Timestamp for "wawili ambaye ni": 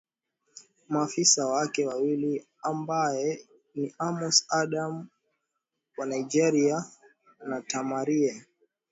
1.87-3.95